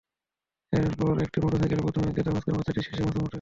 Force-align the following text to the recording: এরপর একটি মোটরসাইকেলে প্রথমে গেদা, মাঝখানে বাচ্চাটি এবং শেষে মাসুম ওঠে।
এরপর 0.73 1.13
একটি 1.25 1.37
মোটরসাইকেলে 1.43 1.85
প্রথমে 1.85 2.15
গেদা, 2.17 2.31
মাঝখানে 2.31 2.57
বাচ্চাটি 2.57 2.79
এবং 2.79 2.85
শেষে 2.87 3.03
মাসুম 3.05 3.19
ওঠে। 3.19 3.29